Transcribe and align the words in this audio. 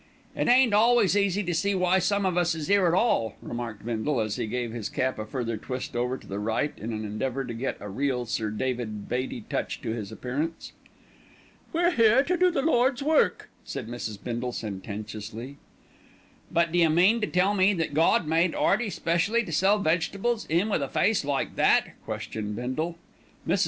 "It 0.35 0.47
ain't 0.49 0.73
always 0.73 1.15
easy 1.15 1.43
to 1.43 1.53
see 1.53 1.75
why 1.75 1.99
some 1.99 2.25
of 2.25 2.35
us 2.35 2.55
is 2.55 2.71
'ere 2.71 2.87
at 2.87 2.95
all," 2.95 3.35
remarked 3.39 3.85
Bindle, 3.85 4.19
as 4.19 4.35
he 4.35 4.47
gave 4.47 4.71
his 4.73 4.89
cap 4.89 5.19
a 5.19 5.27
further 5.27 5.57
twist 5.57 5.95
over 5.95 6.17
to 6.17 6.25
the 6.25 6.39
right 6.39 6.73
in 6.75 6.91
an 6.91 7.05
endeavour 7.05 7.45
to 7.45 7.53
get 7.53 7.77
a 7.79 7.87
real 7.87 8.25
Sir 8.25 8.49
David 8.49 9.07
Beatty 9.07 9.41
touch 9.47 9.79
to 9.83 9.91
his 9.91 10.11
appearance. 10.11 10.71
"We're 11.71 11.91
here 11.91 12.23
to 12.23 12.35
do 12.35 12.49
the 12.49 12.63
Lord's 12.63 13.03
work," 13.03 13.51
said 13.63 13.87
Mrs. 13.87 14.17
Bindle 14.23 14.53
sententiously 14.53 15.57
"But 16.49 16.71
d'you 16.71 16.89
mean 16.89 17.21
to 17.21 17.27
tell 17.27 17.53
me 17.53 17.71
that 17.75 17.93
Gawd 17.93 18.25
made 18.25 18.55
'Earty 18.55 18.89
specially 18.89 19.43
to 19.43 19.51
sell 19.51 19.77
vegetables, 19.77 20.47
'im 20.49 20.69
with 20.69 20.81
a 20.81 20.89
face 20.89 21.23
like 21.23 21.55
that?" 21.57 21.91
questioned 22.05 22.55
Bindle. 22.55 22.97
Mrs. 23.47 23.59